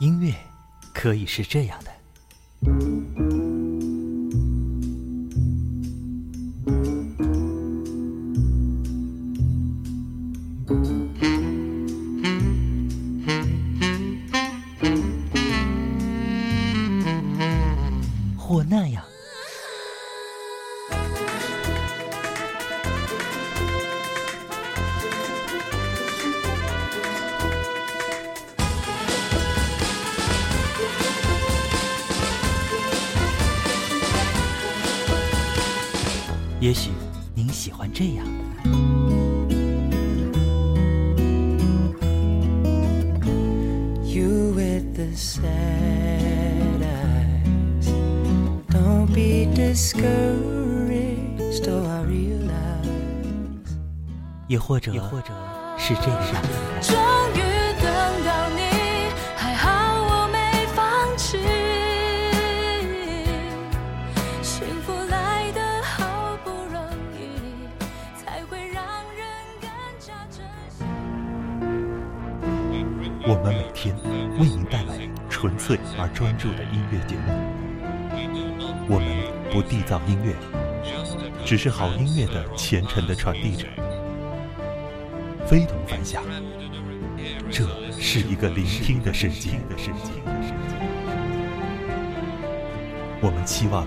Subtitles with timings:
[0.00, 0.34] 音乐
[0.94, 2.89] 可以是这样的。
[81.50, 83.66] 只是好音乐的虔诚的传递者。
[85.48, 86.22] 非同凡响，
[87.50, 87.66] 这
[87.98, 89.58] 是一个聆听的世界。
[93.20, 93.84] 我们期望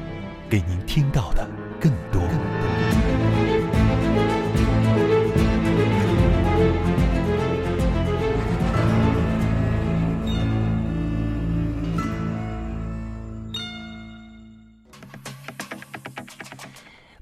[0.50, 1.48] 给您听到的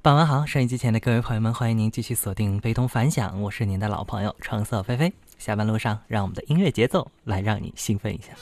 [0.04, 5.14] 傍晚好，收音机前的各位朋友们，欢迎您继续锁定非同凡响，我是您的老朋友橙色菲菲。
[5.38, 8.34] 下班路上，让我们的音乐节奏来让你兴奋一下。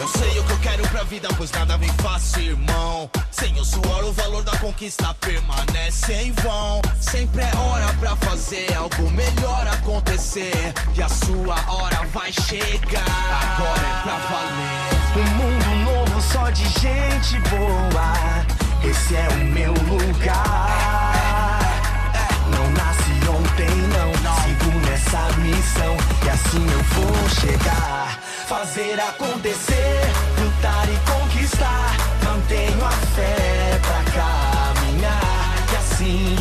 [0.00, 3.10] Eu sei o que eu quero pra vida, pois nada vem fácil, irmão.
[3.32, 6.80] Sem o suor, o valor da conquista permanece em vão.
[7.00, 10.72] Sempre é hora pra fazer algo melhor acontecer.
[10.96, 13.02] E a sua hora vai chegar.
[13.56, 14.98] Agora é pra valer.
[15.16, 18.12] Um mundo novo só de gente boa.
[18.88, 21.60] Esse é o meu lugar.
[22.52, 24.08] Não nasci ontem, não.
[24.22, 24.37] Sigo
[24.98, 25.96] nessa missão.
[26.24, 28.18] E assim eu vou chegar.
[28.48, 30.00] Fazer acontecer,
[30.40, 31.96] lutar e conquistar.
[32.24, 35.54] Mantenho a fé pra caminhar.
[35.72, 36.37] E assim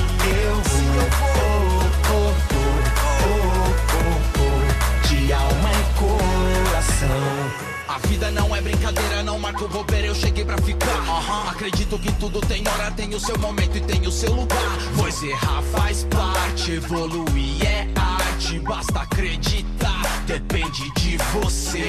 [7.97, 11.49] A vida não é brincadeira, não marco bobeira, eu cheguei pra ficar.
[11.49, 14.77] Acredito que tudo tem hora, tem o seu momento e tem o seu lugar.
[14.95, 18.59] Pois errar faz parte, evoluir é arte.
[18.59, 21.87] Basta acreditar, depende de você.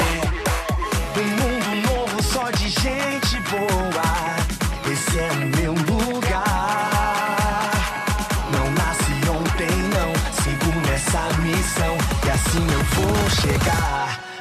[1.15, 4.91] Um mundo novo só de gente boa.
[4.91, 5.58] Esse é o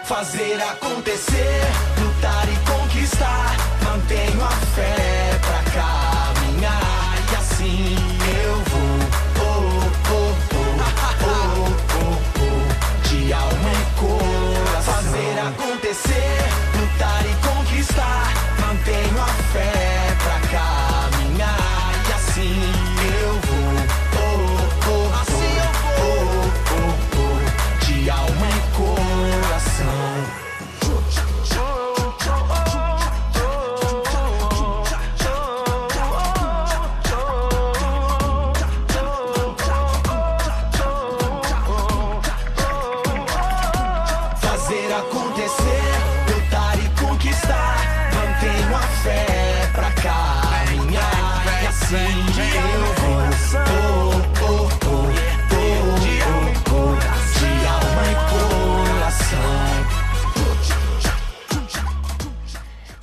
[0.08, 1.62] Fazer acontecer,
[2.00, 3.58] lutar e conquistar.
[3.84, 7.18] Mantenho a fé pra caminhar.
[7.30, 7.96] E assim
[8.42, 9.00] eu vou.
[9.44, 10.80] Oh, oh, oh,
[11.24, 11.36] oh,
[12.00, 13.10] oh, oh.
[13.10, 14.94] De alma e coração.
[14.94, 16.38] Fazer acontecer,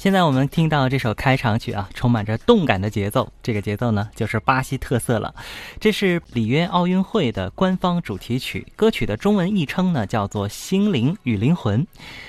[0.05, 3.27] 现在我们听到这首开场曲啊，充满着动感的节奏。
[3.43, 5.35] 这个节奏呢，就是巴西特色了。
[5.81, 11.83] 这是里约奥运会的官方主题曲，歌曲的中文译称呢叫做《心灵与灵魂》。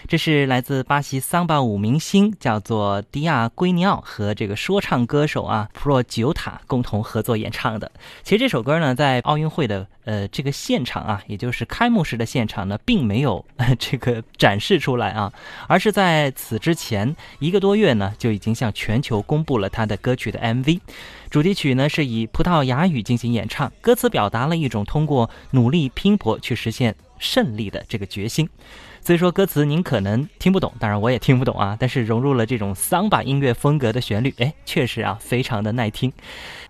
[0.08, 7.92] 这是来自巴西桑巴舞明星叫做迪亚圭尼奥和这个说唱歌手啊 Pro 九塔共同合作演唱的。
[8.24, 13.46] 其实这首歌呢，在奥运会的呃这个现场啊，也就是开幕式的现场呢，并没有、
[13.78, 15.34] 这个展示出来啊，
[15.68, 20.80] 而是在此之前一个多月呢，就已经向全球公布了他的歌曲的 MV。
[21.30, 28.48] 主题曲呢是以葡萄牙语进行演唱，歌词表达了一种通过努力拼搏去实现胜利的这个决心。
[29.06, 36.12] 所以说歌词您可能听不懂，当然我也听不懂啊，但是融入了这种桑巴音乐风格的旋律，哎，确实啊，非常的耐听。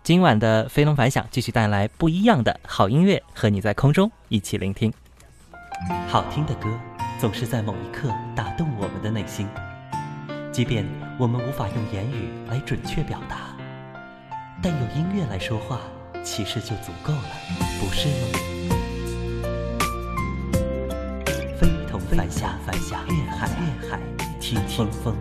[0.04, 4.92] 今晚的非同凡响继续带来不一样的好音乐，和你在空中一起聆听。
[6.10, 6.68] 好听的歌
[7.18, 9.48] 总是在某一刻打动我们的内心，
[10.52, 10.86] 即便
[11.18, 13.56] 我们无法用言语来准确表达，
[14.62, 15.80] 但用音乐来说话，
[16.22, 17.30] 其实就足够了，
[17.80, 18.75] 不是吗？
[21.60, 24.00] 非同凡响，凡响，粤海，粤海，
[24.40, 25.16] 听听风，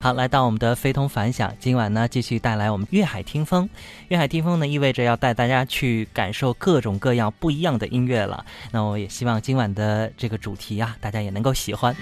[0.00, 3.68] 好，来到我们的非同凡响，今晚呢继续带来我们粤海听风。
[4.08, 8.44] 粤海听风呢，意味着要带大家去感受各种各样不一样的音乐了。
[8.70, 11.96] 那我也希望今晚的这个主题啊，大家也能够喜欢。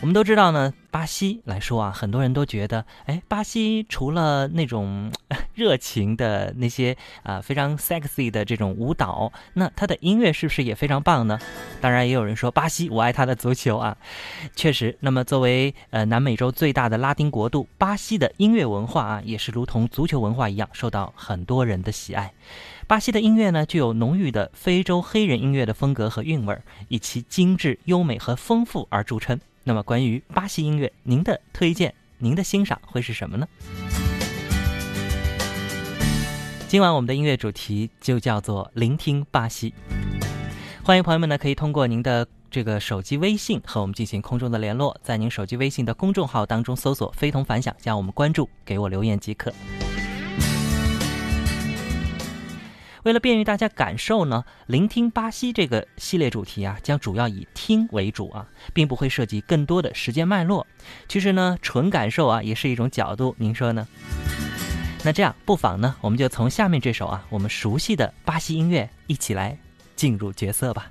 [0.00, 5.10] 我们都知道呢，巴西来说啊，很多人都觉得，哎，巴西除了那种
[5.54, 11.36] 热情的那些啊非常 sexy 的这种舞蹈，那它的音乐是不是也非常棒呢？
[11.80, 13.96] 当然，也有人说巴西，我爱它的足球啊，
[14.54, 14.96] 确实。
[15.00, 22.32] 那么，作为呃南美洲最大的拉丁国度，巴西的音乐文化啊，也是如同足球文化一样，受到很多人的喜爱。
[22.86, 26.56] 巴西的音乐呢，具有浓郁的非洲黑人音乐的风格和韵味，
[26.86, 29.40] 以其精致、优美和丰富而著称。
[29.64, 33.46] 那么，关于巴西音乐，您的推荐、您的欣赏会是什么呢？
[36.68, 39.72] 今晚我们的音乐主题就叫做“聆听巴西”。
[40.84, 49.52] 欢迎朋友们呢，可以通过您的这个手机微信和我们进行空中的联络，在您手机微信的公众号当中搜索“非同凡响”，加我们关注，给我留言即可。
[53.04, 60.66] 为了便于大家感受呢，聆听巴西这个系列主题啊，将主要以听为主啊，并不会涉及更多的时间脉络。
[61.08, 63.86] 其实呢，纯感受啊，也是一种角度，您说呢？
[65.04, 69.56] 那这样，不妨呢，我们就从下面这首啊，我们熟悉的巴西音乐一起来
[69.94, 70.90] 进入角色吧。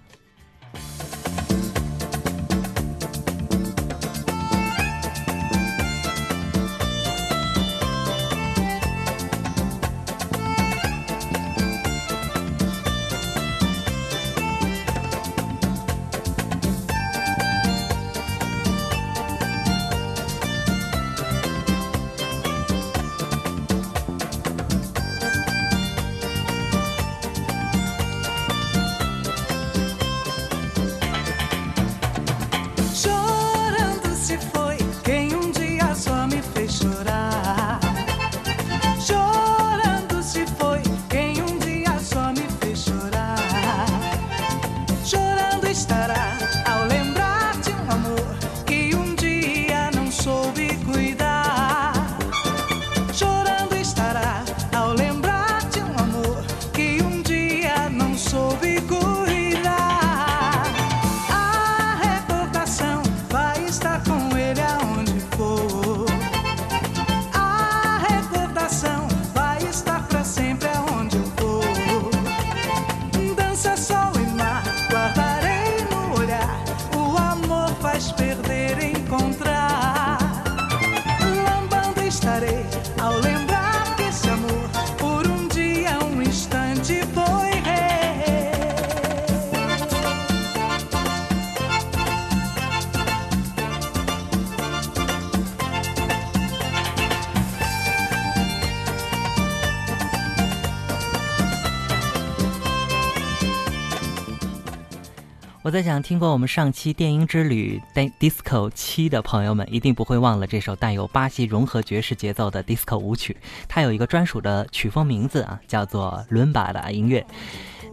[105.77, 107.79] 在想，听过我们上期电音之旅
[108.19, 113.37] Disco 七的朋友们，一定不会忘了这首带有巴西融合爵士节奏的 Disco 舞曲。
[113.67, 117.23] 它有一个专属的曲风名字啊，叫做伦巴的音乐。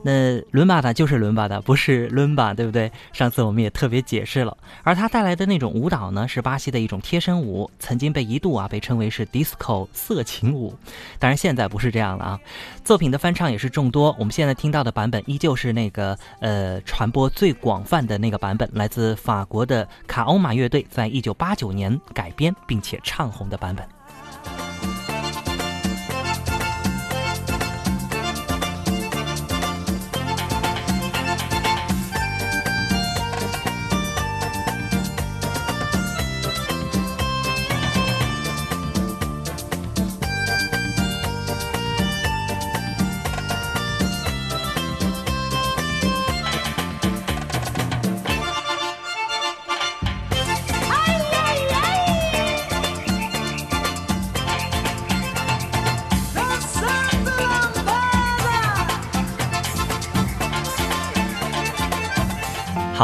[0.04, 2.92] 那伦巴达就是伦巴达，不是伦巴，对不对？
[3.14, 4.54] 上次我们也特别解释了。
[4.82, 10.76] 而它带来的那种舞蹈呢，是巴西的一种贴身舞，曾经被一度啊被称为是 disco 色情舞。
[11.18, 12.40] 当然现在不是这样了啊。
[12.84, 23.93] 作品的翻唱也是众多，我们现在听到的版本依旧是那个呃传播最广泛的那个版本，来自法国的卡欧玛乐队在一九八九年改编并且唱红的版本。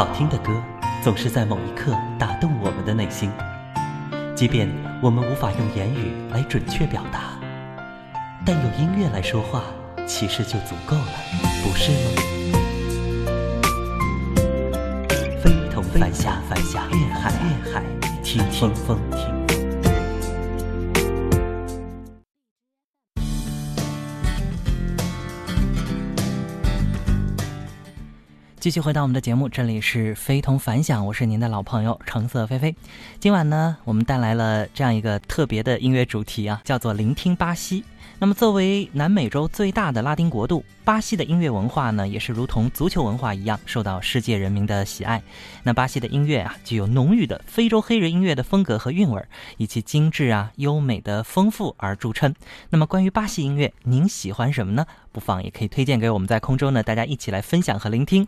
[0.01, 0.51] 好听的歌
[1.03, 3.29] 总是在某一刻打动我们的内心，
[4.35, 4.67] 即便
[4.99, 7.39] 我们无法用言语来准确表达，
[8.43, 9.61] 但用音乐来说话，
[10.07, 11.05] 其实就足够了，
[11.61, 12.21] 不是吗？
[15.39, 17.83] 非同凡响，凡响，粤海，粤海，
[18.23, 18.97] 听听风，
[28.61, 32.75] 继续回到我们的节目，这里是非同凡响，我是您的老朋友橙色菲菲。
[33.19, 37.83] 今晚呢，我们带来了这样一个特别的音乐主题啊，叫做“聆听巴西”。
[38.21, 45.19] 那么，作为南美洲最大的拉丁国度，巴西的音乐文化呢，也是如同足球文化一样，受到世界人民的喜爱。
[45.63, 49.25] 那巴西的音乐啊，具有浓郁的非洲黑人音乐的风格和韵味，
[49.57, 52.31] 以其精致啊、优美的丰富而著称。
[52.69, 54.85] 那么，关于巴西音乐，您喜欢什么呢？
[55.11, 58.27] 不妨也可以推荐给我们，在空中呢，大家一起来分享和聆听。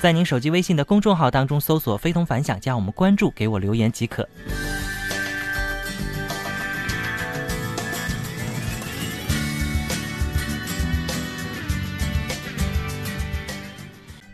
[0.00, 4.26] 在您手机微信的公众号当中搜索“非同凡响”，加我们关注，给我留言即可。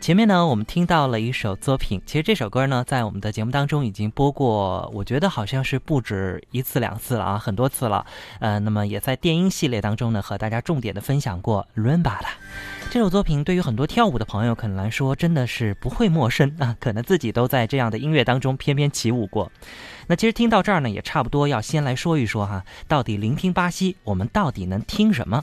[0.03, 2.01] 前面呢，我们听到了一首作品。
[2.05, 8.05] 其实这首歌呢，在我们的节目当中已经播过，我觉得好像是不止一次两次了啊，很多次了。
[8.39, 12.27] 呃，那么也在电音系列当中呢，和大家重点的分享过《伦巴》的
[12.91, 13.45] 这首作品。
[13.45, 19.49] 对于很多跳舞的朋友可能来说，真的是不会陌生啊，可能自己都在这样的音乐当中翩翩起舞过。
[20.07, 25.41] 那其实听到这儿呢，也差不多要先来说一说哈，到底聆听巴西，我们到底能听什么？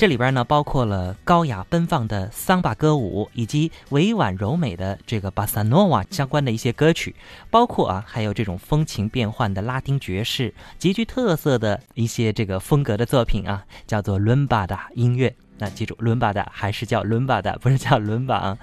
[0.00, 7.14] 这里边呢，包括了高雅奔放的桑巴歌舞，以及委婉柔美的这个巴萨诺瓦相关的一些歌曲，
[7.50, 15.36] 包括啊，还有这种风情变幻的拉丁爵士，极具特色的一些这个风格的作品啊，叫做伦巴的音乐。
[15.60, 18.58] 那记住，伦巴的还是叫伦巴的，不是叫伦巴啊。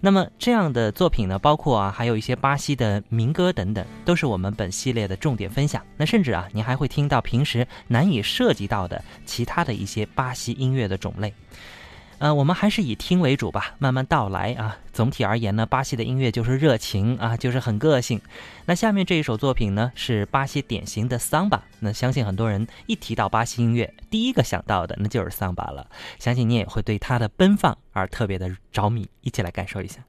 [0.00, 5.84] 那么这样的作品呢，包括啊，还有一些巴西的民歌等等，都是我们本系列的重点分享。
[5.96, 11.34] 那甚至啊，你还会听到平时难以涉及到的其他的一些巴西音乐的种类。
[12.20, 14.76] 呃，我们还是以听为主吧，慢慢道来啊。
[14.92, 18.20] 总体而言呢，巴西的音乐就是热情啊，就是很个性。
[18.66, 21.62] 那下面这一首作品呢，是巴西典型的桑巴。
[21.78, 25.86] 那相信很多人一提到巴西音乐，第一个想到的那就是桑巴了。
[26.18, 30.00] 相信你也会对它的奔放而特别的着迷，一起来感受一下。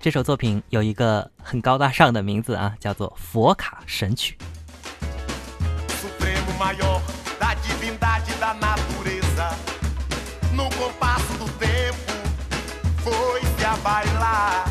[0.00, 4.34] 这首作品有一个很高大上的名字啊，叫做《佛卡神曲》。
[13.82, 14.64] Bailar,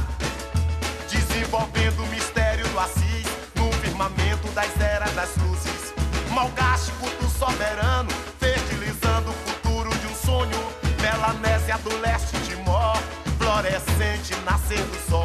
[1.10, 5.94] desenvolvendo o mistério do Assis no firmamento das eras das luzes.
[6.32, 8.10] Malgástico do soberano,
[8.40, 10.68] fertilizando o futuro de um sonho.
[11.02, 12.98] Melanésia do leste Timor,
[13.38, 15.17] florescente, nascer do sol.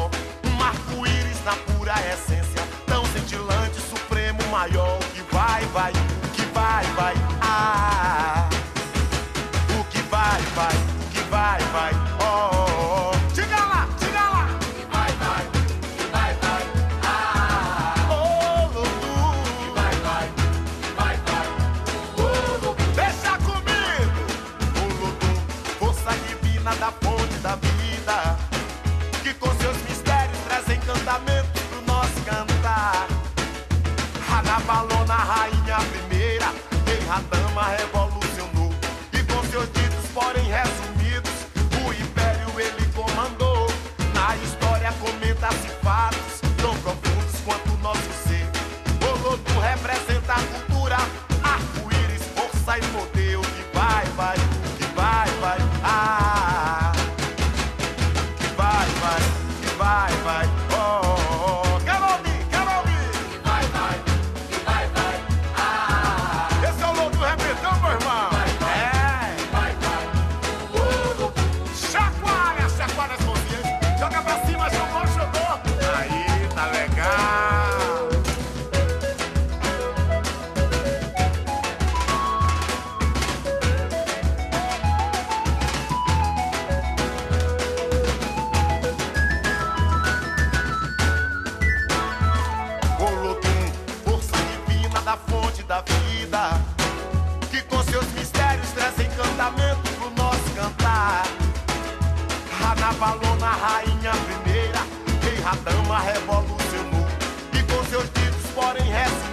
[102.93, 104.79] Ranavalona, rainha primeira,
[105.23, 107.07] rei Radama revolucionou,
[107.53, 109.32] e com seus ditos, porém resumidos,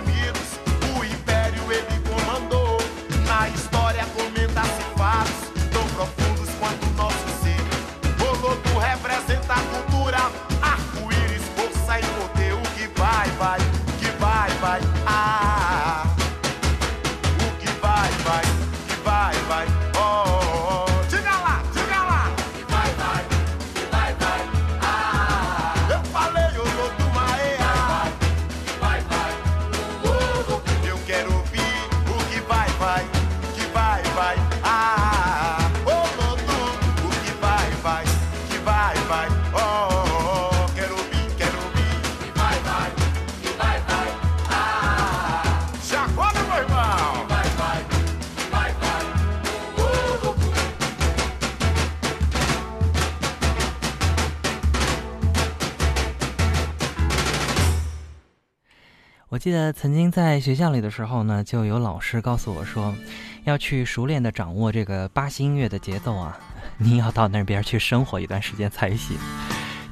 [59.50, 62.94] 记得曾经在学校里的时候呢，就有老师告诉我说，
[63.42, 66.38] 要去熟练的掌握这个巴西音乐的节奏啊，
[66.78, 69.18] 你要到那边去生活一段时间才行。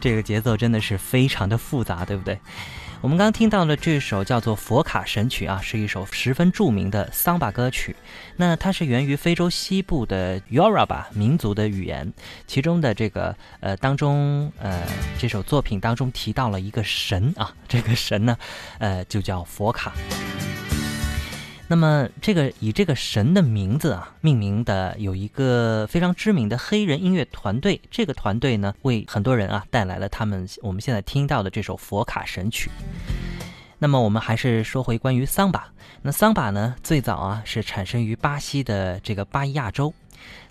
[0.00, 2.38] 这个节奏真的是非常的复杂，对不对？
[3.00, 7.94] 我们刚听到的这首叫做《佛卡神曲》啊，是一首十分著名的桑巴歌曲。
[8.36, 12.12] 那它是源于非洲西部的 Yoruba 民族的语言，
[12.48, 14.82] 其中的这个呃当中呃
[15.16, 18.36] 这首作品当中提到了一个神啊，这个神呢
[18.78, 19.92] 呃就叫佛卡。
[21.70, 32.70] 那么，这个以这个神的名字啊命名的有一个非常知名的黑人音乐团队，这个团队呢为很多人啊带来了他们我们现在听到的这首佛卡神曲。
[33.78, 35.70] 那么我们还是说回关于桑巴，
[36.00, 39.92] 那桑巴呢最早啊是产生于巴西的这个巴伊亚州，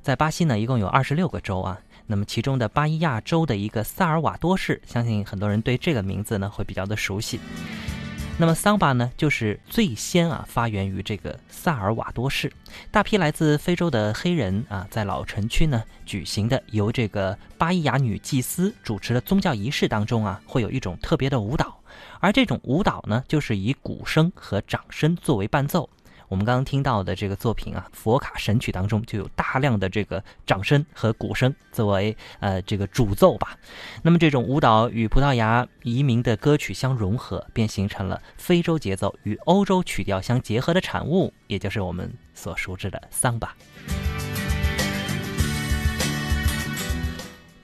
[0.03, 7.39] 在巴西呢一共有二十六个州啊，那么其中的巴伊亚州的一个萨尔瓦多市，相信很多人对这个名字呢会比较的熟悉。
[8.39, 12.53] 那么桑巴呢，就是最先啊发源于这个萨尔瓦多市，
[12.91, 21.79] 大批来自非洲的黑人啊，在老城区呢举行的由这个巴伊亚女祭司主持的宗教仪式当中啊，会有一种特别的舞蹈，
[22.19, 25.89] 而这种舞蹈呢，就是以鼓声和掌声作为伴奏。
[26.29, 33.57] 我们刚刚听到的这个作品啊，《佛卡神曲》当中就有大量的这个掌声和鼓声作为呃这个主奏吧。
[34.03, 43.55] 那么这种舞蹈与葡萄牙移民的歌曲相融合，便形成了非洲节奏与欧洲曲调相结合的产物，也就是我们所熟知的桑巴。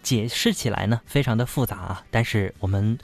[0.02, 2.98] 解释起来呢，非常的复杂啊，但是我们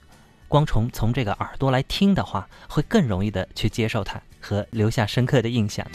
[0.47, 4.21] 光从从这个耳朵来听的话，会更容易的去接受它。
[4.39, 5.85] 和留下深刻的印象。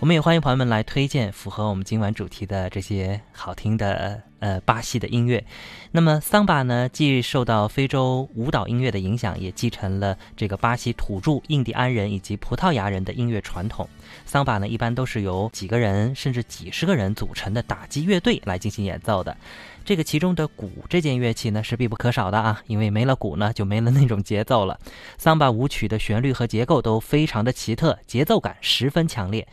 [0.00, 5.44] 我们也欢迎朋友们来推荐符合我们今晚主题的这些好听的呃巴西的音乐。
[5.92, 13.88] 那么桑巴呢，既受到非洲舞蹈音乐的影响，也继承了这个巴西土著印第安人以及葡萄牙人的音乐传统。
[14.26, 19.36] 桑巴呢，一般都是由几个人甚至几十个人组成的打击乐队来进行演奏的。
[19.84, 24.78] 这个其中的鼓这件乐器呢是必不可少的啊，因为没了鼓呢就没了那种节奏了。
[25.16, 29.48] 桑巴舞曲的旋律和结构都非常的奇特，节奏感十分强烈。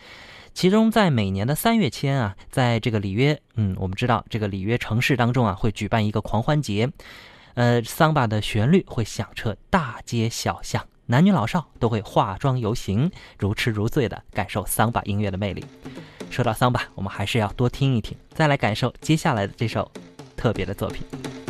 [0.56, 6.89] 其中在每年的三月间啊，在这个里约，嗯，我们知道这个里约城市当中啊会举办一个狂欢节，
[7.56, 15.65] 呃，桑巴的旋律会响彻大街小巷，男女老少都会化妆游行，如痴如醉的感受桑巴音乐的魅力。
[16.32, 19.91] 说到桑巴，我们还是要多听一听，再来感受接下来的这首。
[20.38, 21.44] 特别的作品。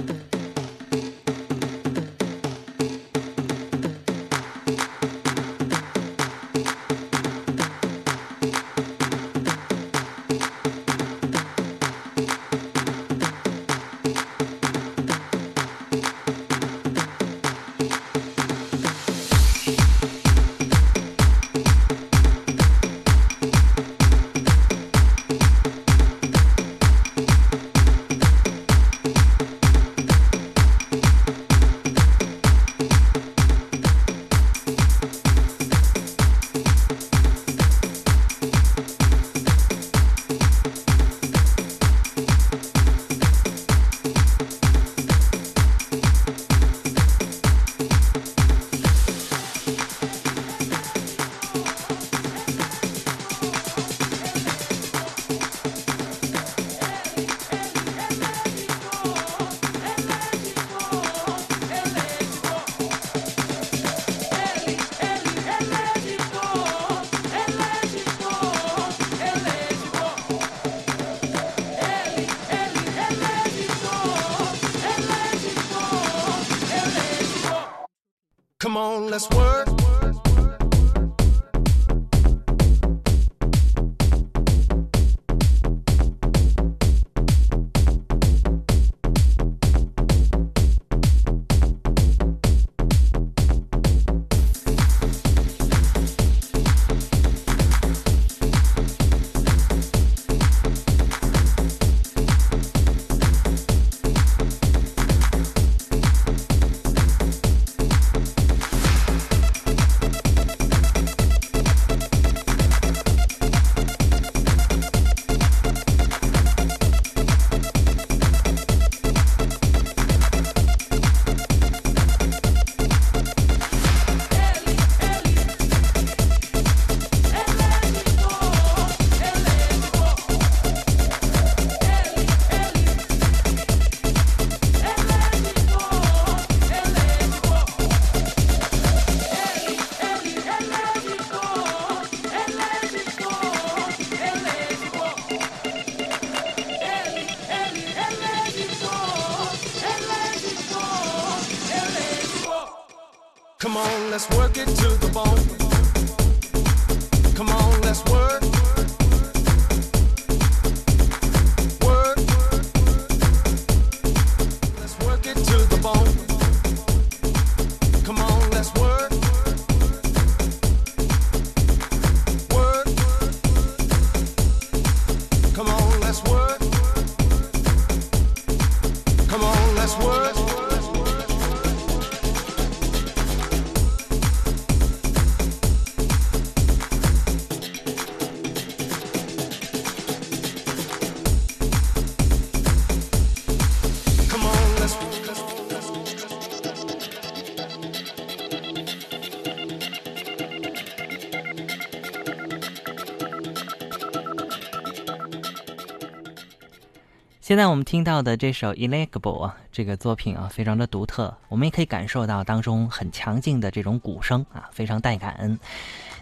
[207.56, 215.58] 现在我们听到的这首《Illegible》啊，这个作品啊，非常的独特，我们也可以感受到当中很强劲的这种鼓声啊，非常带感恩。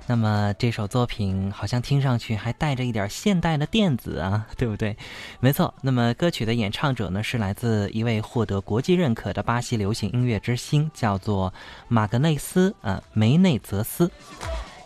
[0.05, 4.95] 那么这首作品好像听上去还带着一点现代的电子啊， 对不对？
[5.39, 5.73] 没错。
[5.81, 11.51] 那么歌曲的演唱者呢，是来自一位获得国际认可的巴西流行音乐之星，叫做
[11.87, 14.11] 马格内斯呃梅内泽斯。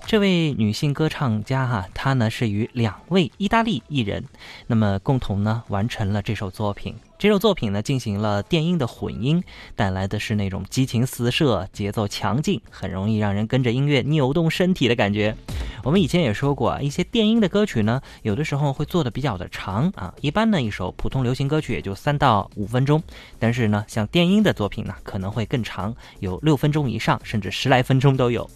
[0.08, 4.24] 这位女性歌唱家哈、她呢是与两位意大利艺人，
[4.66, 6.96] 那么共同呢完成了这首作品。
[7.20, 9.44] 这首作品呢进行了电音的混音，
[9.76, 15.36] 带来的是那种激情四射、节奏强劲，很容易让人跟着音乐扭动身体的感觉。
[15.84, 23.04] 我们以前也说过，一些电音的歌曲呢，有的时候会做的比较的长啊，一般呢一首普通流行歌曲也就三到五分钟，
[23.38, 28.50] 但是呢像电音的作品呢可能会更长，有六分钟以上，甚至十来分钟都有。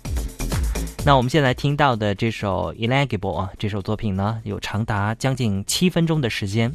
[1.04, 6.72] 那我们现在听到的这首《Illegible》啊，这首作品呢，有长达将近七分钟的时间。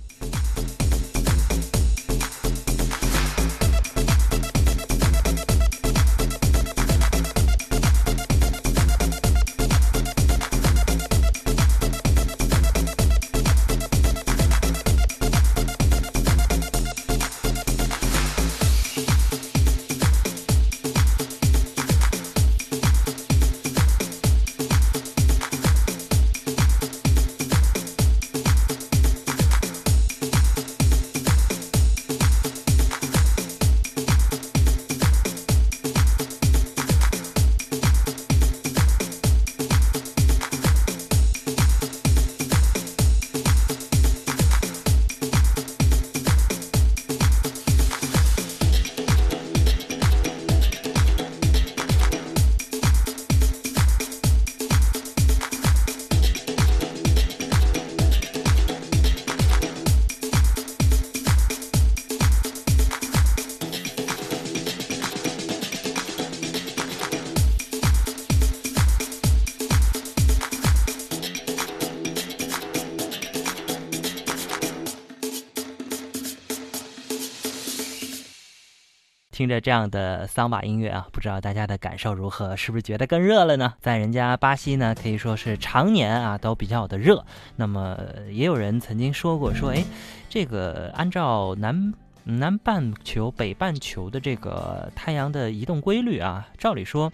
[79.60, 82.56] 这样的桑巴音乐啊，不知道大家的感受如何？
[82.56, 83.74] 是不是觉得更热了呢？
[83.80, 87.24] 在人家巴西呢，可以说是常年啊都比较的热。
[87.56, 87.98] 那么
[88.30, 89.84] 也有人曾经说过，说哎，
[90.28, 91.92] 这个按照南
[92.24, 97.12] 南半球、北半球的这个太阳的移动规律啊，照理说。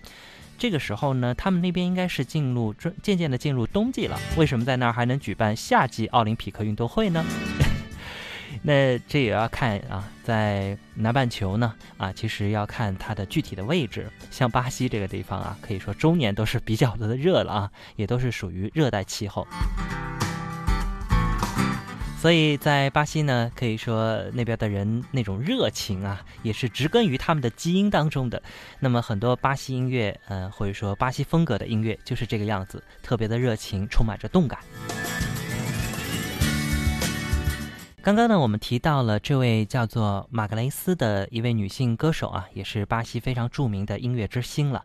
[0.59, 4.16] 这个时候呢，他们那边应该是进入渐渐渐的进入冬季了。
[4.37, 7.24] 为什么在那儿还能举办夏季奥林匹克运动会呢？
[8.64, 14.09] 那这也要看啊，在南半球呢，啊，其实要看它的具体的位置。
[14.31, 19.46] 像巴西这个地方啊，可以说终年都是比较的热了啊，也都是属于热带气候。
[22.20, 28.40] 所以在巴西呢，可以说那边的人那种热情啊，也是植根于他们的基因当中的。
[28.79, 34.61] 那么很多巴西音乐，呃，或者说巴西风格的音乐就是这个样子，特别的热情，充满着动感。
[38.05, 44.85] 刚刚呢，我们提到了这位叫做马格雷斯的一位女性歌手啊，也是巴西非常著名的音乐之星了。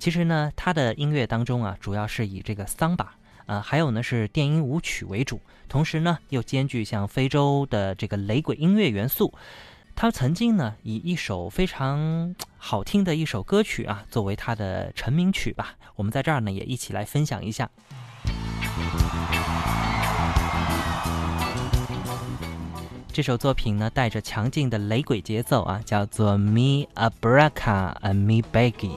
[0.00, 3.14] 其实呢，她的音乐当中啊，主要是以这个桑巴。
[3.46, 9.32] 呃，还有呢是电音舞曲为主，同时呢又兼具像非洲的这个雷鬼音乐元素。
[9.94, 17.70] 她曾经呢以一首非常好听的一首歌曲啊作为她的成名曲吧，我们在这儿呢也一起来分享一下。
[23.16, 28.90] 这首作品呢，带着强劲的雷鬼节奏啊，叫做《Me Abraça e Me Beija》。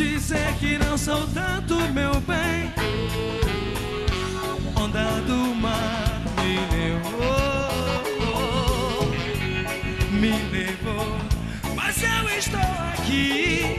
[0.00, 2.72] Dizer que não sou tanto meu bem.
[4.74, 7.20] Onda do mar me levou
[10.10, 11.18] Me levou.
[11.76, 13.76] Mas eu estou aqui.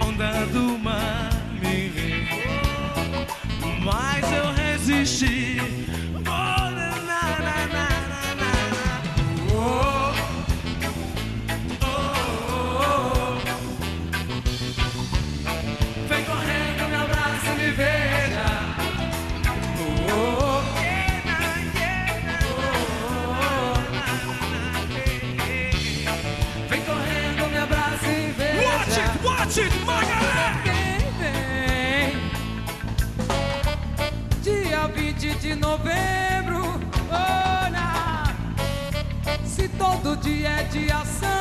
[0.00, 3.26] Onda do mar me levou.
[3.82, 5.77] Mas eu resisti.
[29.58, 29.70] Hoje
[31.18, 32.14] vem,
[34.40, 38.36] Dia 20 de novembro Olha
[39.44, 41.37] Se todo dia é de ação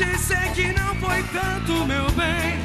[0.00, 2.58] te sei que não foi tanto, meu bem.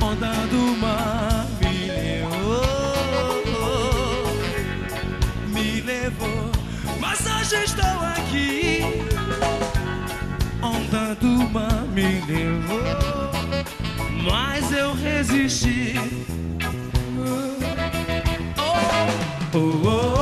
[0.00, 2.64] Onda do mar me levou,
[5.48, 6.50] me levou,
[6.98, 8.80] mas hoje estou aqui.
[10.62, 13.30] Onda do mar me levou,
[14.24, 16.00] mas eu resisti.
[18.56, 20.15] Oh, oh, oh.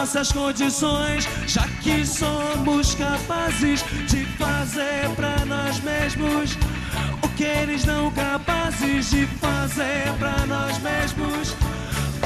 [0.00, 6.56] nossas condições, já que somos capazes de fazer para nós mesmos
[7.22, 11.54] o que eles não capazes de fazer para nós mesmos.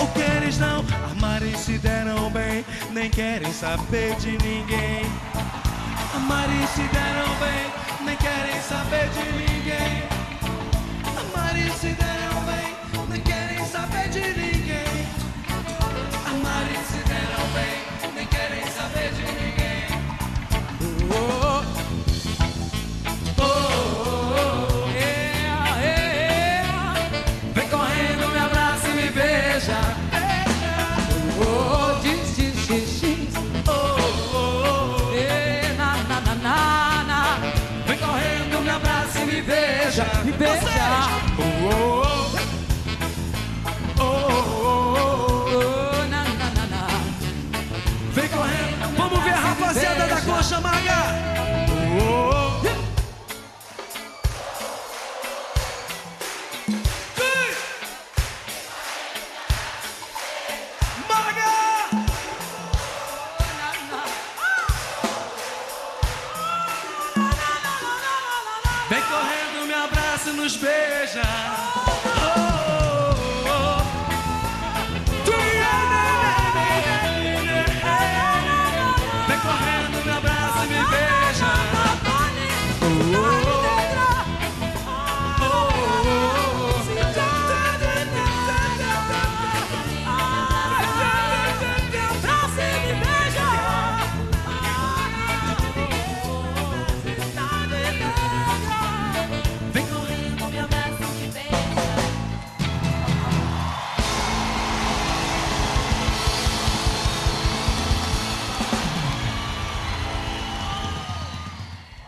[0.00, 5.04] O que eles não amarem se deram bem, nem querem saber de ninguém.
[6.14, 7.53] Amarem se deram bem.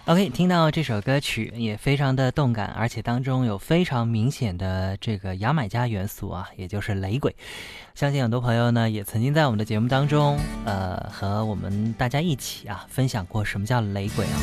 [0.06, 7.34] OK，听到这首歌曲也非常的动感，而且当中有非常明显的这个牙买加元素啊，也就是雷鬼。
[7.96, 14.38] 相信很多朋友呢也曾经在我们的节目当中，呃，和我们大家一起啊分享过什么叫雷鬼啊。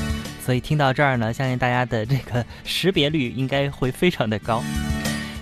[0.45, 4.61] 所以听到这儿呢，相信大家的这个识别率应该会非常的高。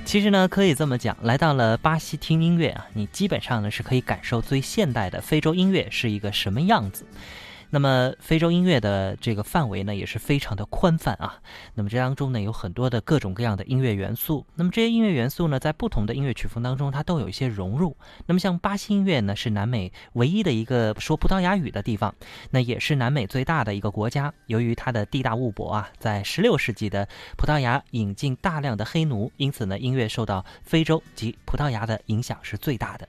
[0.06, 7.08] 其实呢，可以这么讲，来到了巴西听音乐啊，你基本上呢是可以感受最现代的非洲音乐是一个什么样子。
[7.72, 11.42] 那么非洲音乐的这个范围呢，也是非常的宽泛啊。
[11.74, 14.46] 那么这当中呢，有很多的各种各样的音乐元素。
[14.56, 17.96] 那么这些音乐元素呢，在不同的音乐曲风当中，它都有一些融入。
[18.28, 22.14] 那么像巴西音乐呢，是南美唯一的一个说葡萄牙语的地方，
[22.52, 24.34] 那也是南美最大的一个国家。
[24.48, 27.08] 由于它的地大物博啊，在16世纪的
[27.38, 33.08] 葡萄牙引进大量的黑奴，因此呢，音乐受到非洲及葡萄牙的影响是最大的。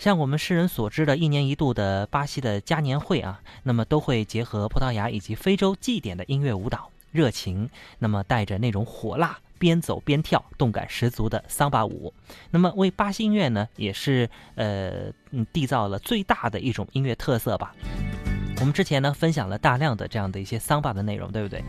[0.00, 12.14] 像我们世人所知的，一年一度的巴西的嘉年会啊，那么都会结合葡萄牙以及非洲祭典的音乐舞蹈，热情，那么带着那种火辣，边走边跳，动感十足的桑巴舞，
[12.50, 17.74] 那么为巴西音乐呢，也是呃嗯缔造了最大的一种音乐特色吧。
[18.60, 21.62] 我们之前呢分享了大量的这样的一些桑巴的内容，对不对？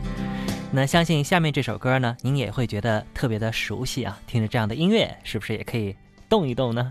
[0.70, 5.94] 那相信下面这首歌呢，您也会觉得特别的熟悉啊，听着这样的音乐，是不是也可以
[6.30, 6.90] 动一动呢？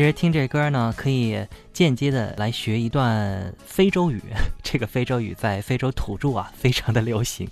[0.00, 1.38] 其实听这歌呢，可以
[1.74, 4.18] 间接的来学一段非洲语。
[4.64, 7.46] 这个非洲语在非洲土著啊，非常的流行。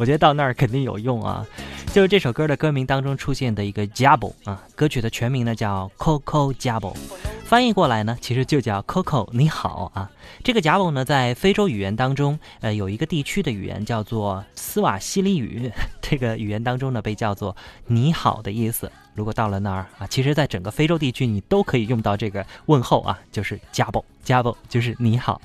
[0.00, 1.46] 我觉得到那儿肯定有用啊。
[1.92, 7.21] 就是这首歌的歌名当中出现的一个 j a b b l e 啊，歌曲的全名呢叫 Coco j a b b l e
[7.52, 10.10] 翻译过来呢其实就叫 Coco 你好啊。
[10.42, 17.54] 这个 Jabo 呢在非洲语言当中，呃有一个地区的语言叫做斯瓦西里语， 这个语言当中呢被叫做
[17.88, 18.90] 你好的意思。
[19.14, 25.38] 如果到了那儿啊，其实在整个非洲地区你都可以用到这个问候啊，就是 Jabo，Jabo 就是你好。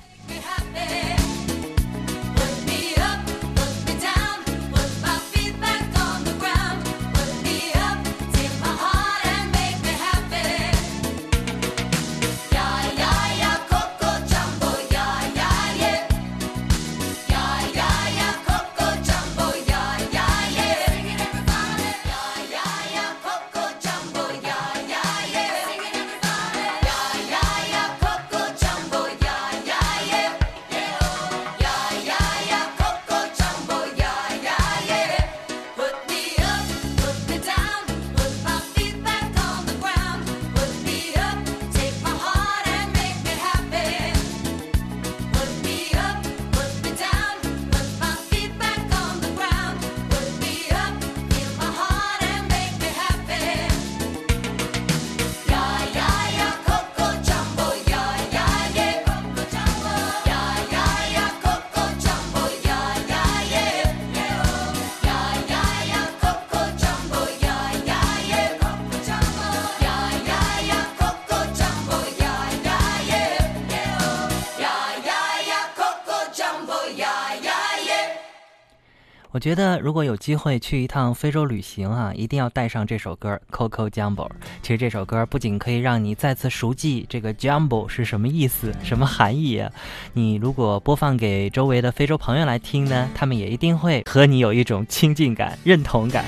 [79.30, 84.26] 我觉得如果有机会去一趟非洲旅行啊，一定要带上这首歌《Coco Jumbo》。
[84.62, 89.70] 其实这首歌不仅可以让你再次熟记这个 Jumbo 是什么意思、什么含义啊，
[90.14, 96.24] 你如果播放给周围的非洲朋友来听呢，他们也一定会和你有一种亲近感、认同感。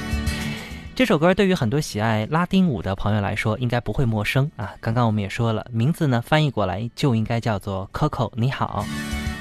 [0.94, 4.74] 这首歌对于很多喜爱拉丁舞的朋友来说，应该不会陌生啊。
[4.78, 8.84] 刚刚我们也说了，名字呢翻译过来就应该叫做 Coco，你好。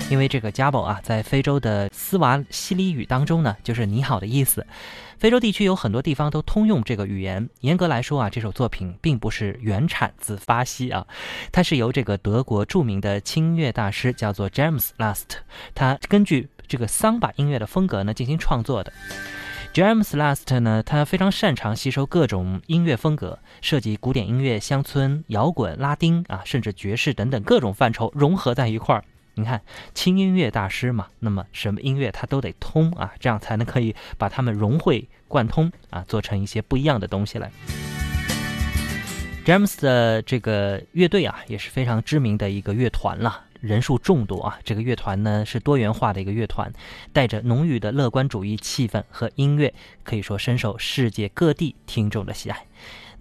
[0.10, 4.66] 因为这个 Jabo 啊，在非洲的斯瓦西里语当中呢，就是你好的意思。
[5.20, 7.48] 非洲地区有很多地方都通用这个语言。
[7.60, 11.06] 严格来说啊，这首作品并不是原产自巴西啊，
[11.52, 15.26] 它是由这个德国著名的轻音乐大师叫做 James Last，
[15.76, 18.92] 他根据这个桑巴音乐的风格呢进行创作的。
[19.76, 29.04] James Last 呢，他非常擅长吸收各种音乐风格，涉及古典音乐、乡村摇滚、拉丁啊，甚至爵士等等各种范畴融合在一块儿。
[29.40, 29.62] 你看，
[29.94, 37.50] 轻音乐大师嘛，那么什么音乐他都得通啊，这样才能可以把它们融会贯通啊，做成一些不一样的东西来。
[39.46, 44.60] James 的这个乐队啊，也是非常知名的一个乐团了，人数众多啊。
[44.64, 46.72] 这个乐团呢是多元化的一个乐团，
[47.14, 49.74] 带着浓郁的乐观主义气氛和音乐，
[50.04, 52.66] 可以说深受世界各地听众的喜爱。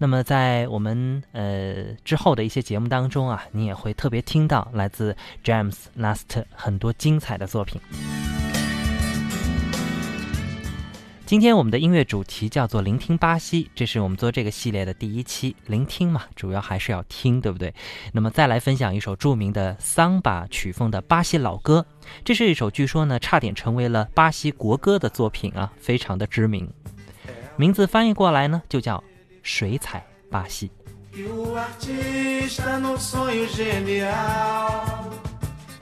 [0.01, 7.81] 那么在我们呃之后的一些节目当中啊，你也会特别听到来自 James Last 很多精彩的作品。
[11.25, 15.53] 今天我们的音乐主题叫做“聆听巴西”，这是我们做这个系列的第一期。
[15.67, 17.73] 聆听嘛，主要还是要听，对不对？
[18.13, 21.85] 那么再来分享一首著名的桑巴曲风的巴西老歌，
[22.23, 26.71] 这是一首据说呢差点成为了巴西国歌的作品啊，非常的知名。
[27.57, 28.97] 名字翻译过来呢就叫
[29.42, 30.68] 《水彩巴西》。
[31.16, 35.10] E o artista no sonho genial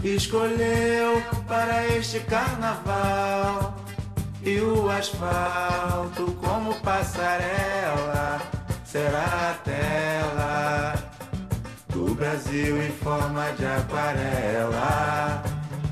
[0.04, 3.74] escolheu para este carnaval
[4.42, 8.42] e o asfalto como passarela
[8.84, 10.94] será a tela
[11.88, 15.42] do Brasil em forma de aquarela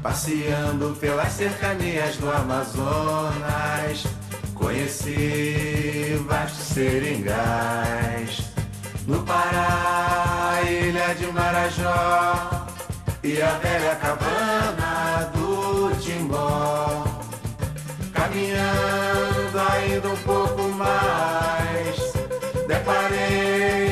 [0.03, 4.05] passeando pelas cercanias do Amazonas
[4.66, 8.52] conheci vastos seringais
[9.06, 12.66] no Pará, ilha de Marajó.
[13.24, 17.04] E a velha cabana do Timbó.
[18.12, 22.14] Caminhando ainda um pouco mais,
[22.68, 23.85] deparei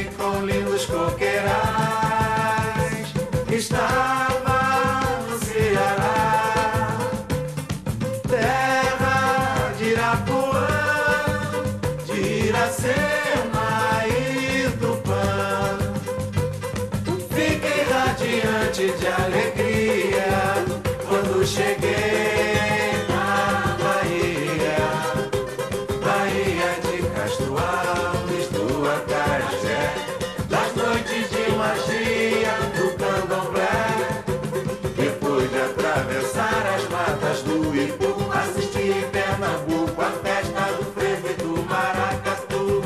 [39.64, 42.84] Pernambuco a festa do frevo e do maracatu.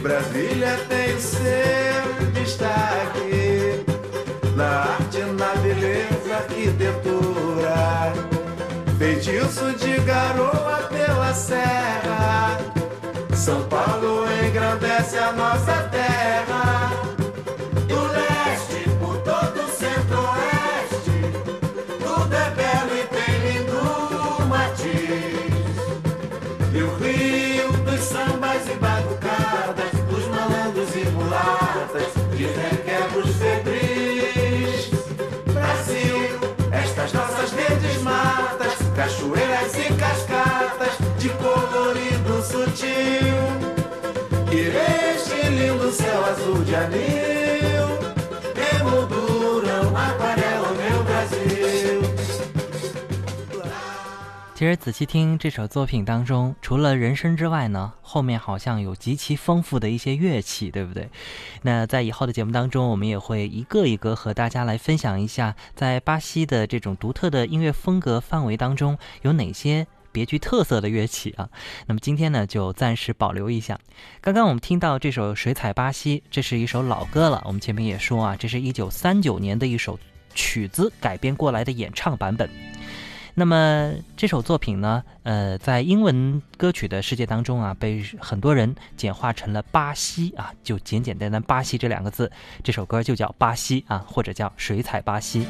[0.00, 3.84] Brasília tem seu destaque
[4.54, 8.12] na arte, na beleza, arquitetura.
[8.98, 12.58] Feitiço de garoa pela serra.
[13.34, 16.15] São Paulo engrandece a nossa terra.
[54.58, 61.10] 其实仔细听这首作品当中，除了人声之外呢，后面好像有极其丰富的一些乐器，对不对？
[61.62, 69.86] 那在以后的节目当中，我们也会一个一个和大家来分享一下，在巴西的这种独特的音乐风格范围当中，有哪些
[70.16, 71.46] 别具特色的乐器啊？
[71.86, 73.78] 那么今天呢，就暂时保留一下。
[74.22, 77.42] 刚刚我们听到这首《水彩巴西》，这是一首老歌了。
[77.44, 79.98] 我们前面也说啊，这是一九三九年的一首
[80.34, 82.48] 曲子改编过来的演唱版本。
[83.34, 92.32] 那么这首作品呢，呃，在英文歌曲的世界当中啊，被很多人简化成了巴西啊，就简简单单巴西这两个字。
[92.64, 95.46] 这首歌就叫巴西啊，或者叫水彩巴西。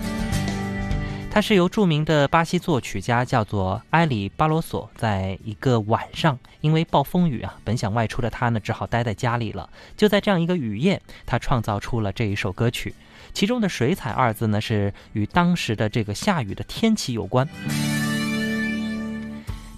[1.36, 9.68] 它是由著名的巴西作曲家叫做埃里巴罗索，在一个晚上，因为暴风雨啊，本想外出的他呢，只好待在家里了。
[9.98, 12.94] 就在这样一个雨夜，他创造出了这一首歌曲。
[13.34, 17.46] 其中的“水彩”二字呢，是与当时的这个下雨的天气有关。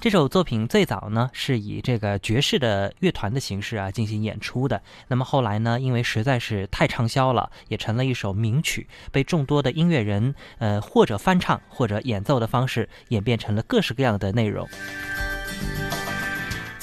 [0.01, 4.81] 这首作品最早呢是以这个爵士的乐团的形式啊进行演出的。
[5.09, 14.69] 那么后来呢，因为实在是太畅销了，也成了一首名曲，被众多的音乐人呃或者翻唱或者演奏的方式演变成了各式各样的内容。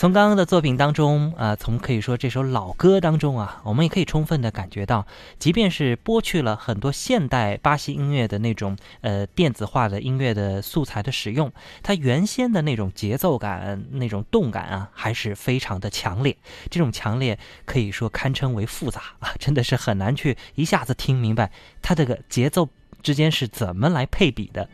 [0.06, 5.08] 从刚刚的作品当中，啊，从可以说这首老歌当中啊，我们也可以充分的感觉到，
[5.40, 11.52] 即便是剥去了很多现代巴西音乐的那种呃电子化的音乐的素材的使用，
[11.82, 16.38] 它原先的那种节奏感、那种动感啊，还是非常的强烈。
[16.70, 21.50] 这种强烈可以说堪称为复杂啊， 真的是很难去一下子听明白
[21.82, 22.70] 它这个节奏
[23.02, 24.70] 之间是怎么来配比的。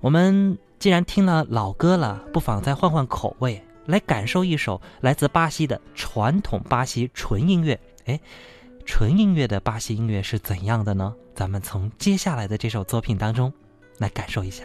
[0.00, 7.78] 我们既然听了老歌了，不妨再换换口味，来感受一首来自巴西的传统巴西纯音乐。
[8.06, 8.20] 哎，
[8.86, 11.14] 纯音乐的巴西音乐是怎样的呢？
[11.34, 13.52] 咱们从接下来的这首作品当中
[13.98, 14.64] 来感受一下。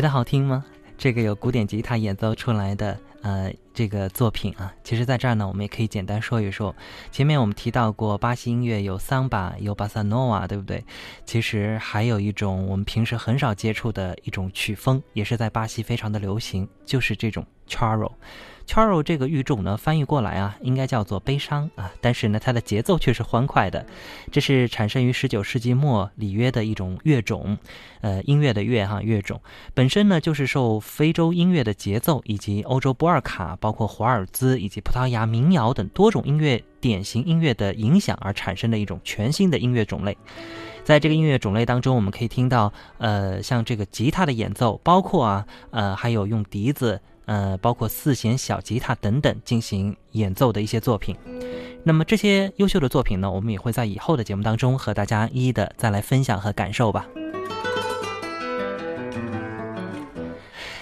[0.00, 0.64] 觉得好听吗？
[0.96, 6.74] 这个有古典吉他演奏出来的呃这个作品啊，其实在这儿呢，我们也可以简单说一说。
[7.10, 10.84] 前面我们提到过，巴西音乐有桑巴，有巴萨诺瓦，对不对？
[11.24, 18.10] 其实还有一种我们平时很少接触的一种曲风，也是在巴西非常的流行，就是这种 charo。
[18.66, 23.84] charo 这个语种呢，翻译过来啊，应该叫做悲伤啊，但是呢，它的节奏却是欢快的。
[24.30, 27.58] 这是产生于19世纪末里约的一种乐种，
[28.00, 29.40] 呃，音乐的乐哈乐种，
[29.74, 40.18] 本身呢就是受非洲音乐的节奏以及欧洲波尔卡、包括华尔兹以及葡萄牙民谣等多种音乐典型音乐的影响而产生的一种全新的音乐种类。
[40.82, 47.00] 在这个音乐种类当中，我们可以听到，呃，像这个吉他的演奏，包括啊，呃，还有用笛子。
[47.26, 51.14] 呃，包括四弦小吉他等等进行演奏的一些作品。
[51.84, 57.06] 那么这些优秀的作品呢，我们也会在以后的节目当中和大家一一的再来分享和感受吧。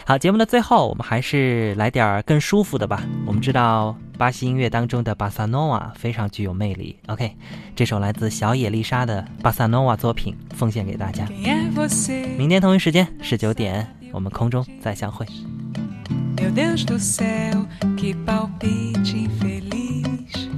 [0.09, 3.05] 好，节目的最后，我们还是来点儿更舒服的吧。
[3.27, 6.99] 我们知道巴西音乐当中的巴萨诺瓦非常具有魅力。
[7.09, 7.37] OK，
[7.77, 11.27] 这首来自小野丽莎的巴萨诺瓦作品奉献给大家。
[12.39, 15.27] 明天同一时间十九点，我们空中再相会。
[16.39, 17.67] Meu Deus do céu,
[17.99, 20.49] que palpite infeliz.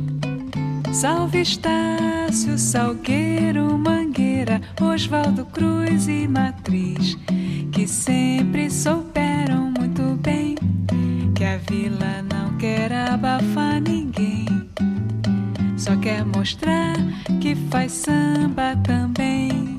[0.93, 7.17] Salve Estácio, Salgueiro, Mangueira, Oswaldo Cruz e Matriz,
[7.73, 10.57] que sempre souberam muito bem
[11.35, 14.47] que a vila não quer abafar ninguém.
[15.77, 16.97] Só quer mostrar
[17.41, 19.79] que faz samba também.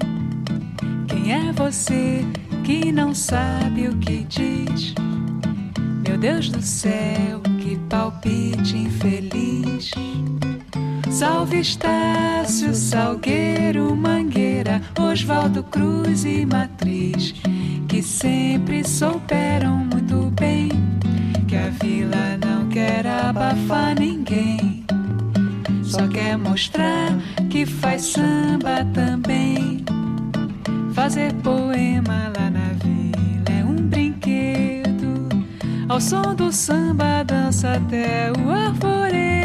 [1.07, 2.25] Quem é você
[2.63, 4.95] que não sabe o que diz?
[6.07, 9.91] Meu Deus do céu, que palpite infeliz.
[11.11, 17.33] Salve Estácio, Salgueiro, Mangueira, Oswaldo Cruz e Matriz,
[17.89, 20.69] que sempre souberam muito bem
[21.49, 24.85] que a vila não quer abafar ninguém.
[25.83, 27.11] Só quer mostrar
[27.49, 29.83] que faz samba também.
[30.93, 35.27] Fazer poema lá na vila é um brinquedo.
[35.89, 39.40] Ao som do samba dança até o arvoredo.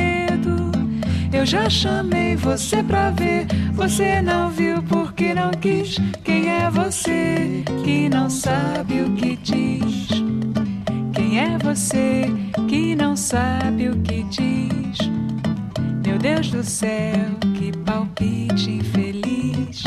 [1.37, 5.97] Eu já chamei você pra ver, você não viu porque não quis.
[6.25, 10.09] Quem é você que não sabe o que diz?
[11.13, 12.25] Quem é você
[12.67, 14.99] que não sabe o que diz?
[16.05, 19.85] Meu Deus do céu, que palpite infeliz.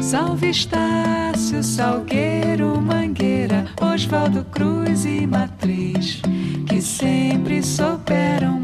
[0.00, 6.22] Salve Estácio, Salgueiro, Mangueira, Oswaldo Cruz e Matriz,
[6.66, 8.59] que sempre souberam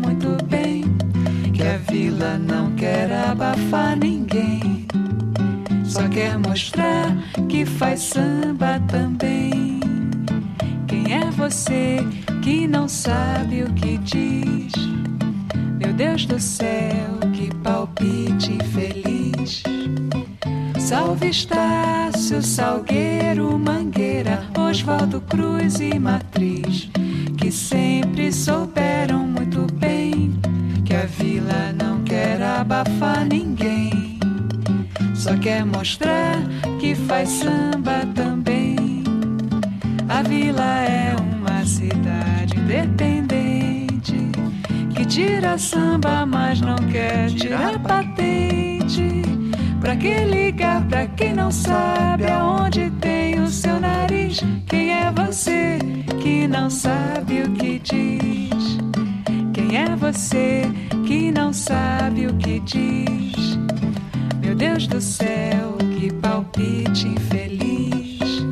[2.17, 4.87] a vila não quer abafar ninguém,
[5.85, 7.15] só quer mostrar
[7.49, 9.81] que faz samba também.
[10.87, 11.99] Quem é você
[12.43, 14.73] que não sabe o que diz?
[15.79, 19.63] Meu Deus do céu, que palpite infeliz.
[20.79, 26.89] Salve Estácio, Salgueiro, Mangueira, Oswaldo Cruz e Matriz,
[27.37, 30.33] que sempre souberam muito bem
[30.87, 31.76] que a vila
[32.67, 34.19] abafar ninguém,
[35.15, 36.37] só quer mostrar
[36.81, 39.05] que faz samba também.
[40.09, 44.17] A vila é uma cidade independente
[44.95, 49.23] que tira samba, mas não quer tirar patente.
[49.81, 54.41] Pra que ligar pra quem não sabe aonde tem o seu nariz?
[54.67, 55.79] Quem é você
[56.21, 58.79] que não sabe o que diz?
[59.55, 60.69] Quem é você
[61.07, 63.57] que não sabe o que diz?
[64.41, 68.45] Meu Deus do céu, que palpite infeliz.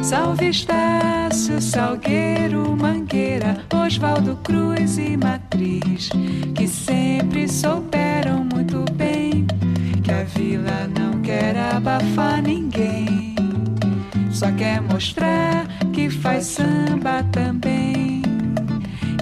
[0.00, 6.10] Salve Estácio, Salgueiro, Mangueira, Oswaldo Cruz e Matriz,
[6.54, 9.44] que sempre souberam muito bem
[10.04, 13.34] que a vila não quer abafar ninguém,
[14.30, 18.22] só quer mostrar que faz samba também.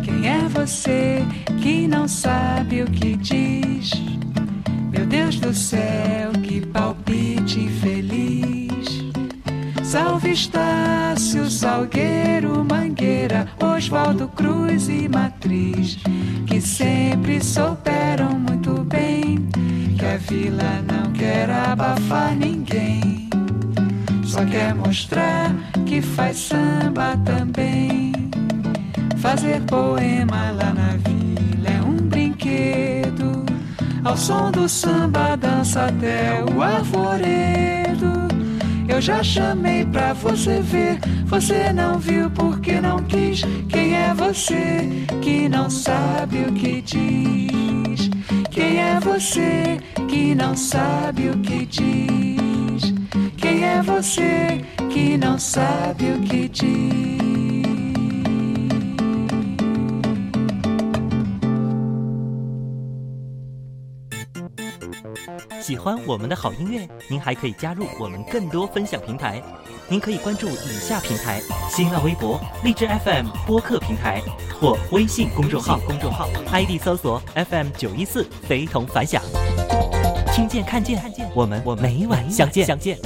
[0.03, 1.24] Quem é você
[1.62, 3.92] que não sabe o que diz?
[4.90, 9.04] Meu Deus do céu, que palpite infeliz.
[9.84, 15.98] Salve Estácio, Salgueiro, Mangueira, Oswaldo Cruz e Matriz,
[16.48, 19.48] que sempre souberam muito bem
[19.96, 23.30] que a vila não quer abafar ninguém,
[24.24, 25.54] só quer mostrar
[25.86, 28.12] que faz samba também.
[29.18, 31.11] Fazer poema lá na vila
[34.12, 38.12] ao som do samba dança até o arvoredo.
[38.86, 43.42] Eu já chamei pra você ver, você não viu porque não quis.
[43.70, 48.11] Quem é você que não sabe o que diz?
[48.50, 49.78] Quem é você
[50.09, 52.94] que não sabe o que diz?
[53.38, 57.22] Quem é você que não sabe o que diz?
[65.73, 69.43] 喜欢我们的好音乐，您还可以加入我们更多分享平台。
[69.89, 74.20] 您可以关注以下平台：新浪微博、荔枝 FM 播客平台
[74.61, 75.81] 或微信公众号。
[75.87, 77.18] 公众号 ID 搜索
[77.49, 79.23] FM 九一四，非同凡响。
[80.35, 81.03] 听见看见，
[81.35, 82.99] 我们我每晚相见相见。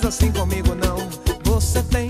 [0.00, 0.96] Faz assim comigo, não.
[1.44, 2.08] Você tem,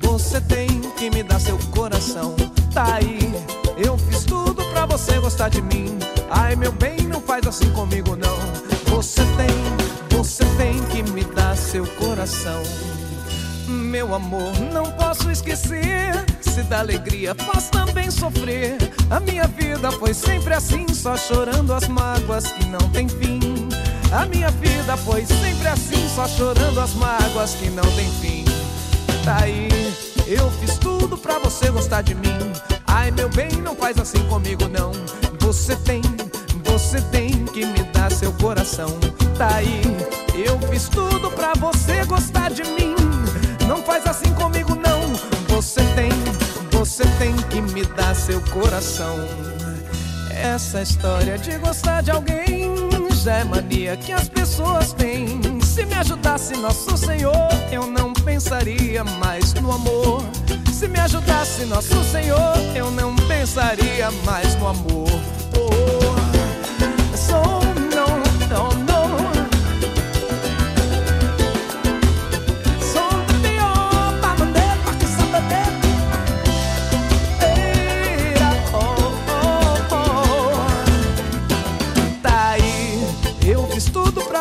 [0.00, 2.34] você tem que me dar seu coração.
[2.74, 3.32] Tá aí,
[3.76, 5.96] eu fiz tudo pra você gostar de mim.
[6.28, 8.36] Ai, meu bem, não faz assim comigo, não.
[8.94, 12.62] Você tem, você tem que me dar seu coração.
[13.68, 16.12] Meu amor, não posso esquecer.
[16.40, 18.76] Se dá alegria, faz também sofrer.
[19.08, 23.68] A minha vida foi sempre assim, só chorando as mágoas que não tem fim.
[24.12, 28.44] A minha vida foi sempre assim, só chorando as mágoas que não tem fim.
[29.24, 29.68] Tá aí,
[30.26, 32.52] eu fiz tudo pra você gostar de mim.
[32.86, 34.92] Ai, meu bem, não faz assim comigo, não.
[35.40, 36.02] Você tem,
[36.64, 38.88] você tem que me dar seu coração.
[39.38, 39.80] Tá aí,
[40.34, 42.94] eu fiz tudo pra você gostar de mim.
[43.68, 45.00] Não faz assim comigo, não.
[45.54, 46.10] Você tem,
[46.70, 49.16] você tem que me dar seu coração.
[50.30, 55.60] Essa história de gostar de alguém é mania que as pessoas têm.
[55.62, 60.22] Se me ajudasse Nosso Senhor, eu não pensaria mais no amor.
[60.72, 65.08] Se me ajudasse Nosso Senhor, eu não pensaria mais no amor.
[65.56, 66.19] Oh,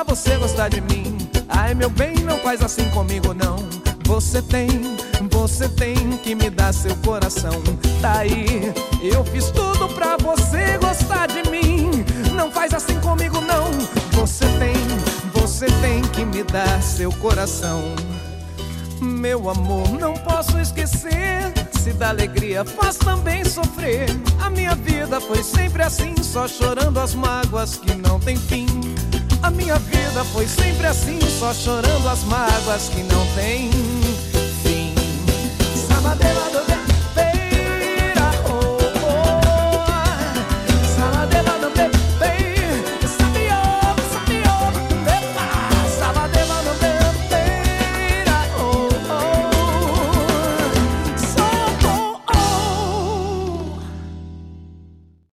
[0.10, 1.16] você gostar de mim.
[1.48, 3.58] Ai, meu bem, não faz assim comigo, não.
[4.06, 4.68] Você tem,
[5.30, 7.62] você tem que me dar seu coração.
[8.02, 12.04] Tá aí, eu fiz tudo pra você gostar de mim.
[12.36, 13.70] Não faz assim comigo, não.
[14.20, 14.74] Você tem,
[15.32, 17.80] você tem que me dar seu coração.
[19.00, 21.54] Meu amor, não posso esquecer.
[21.84, 24.08] Se dá alegria, faz também sofrer.
[24.42, 28.66] A minha vida foi sempre assim, só chorando as mágoas que não tem fim.
[29.50, 33.72] A minha vida foi sempre assim, só chorando as mágoas que não tem
[34.62, 34.94] fim.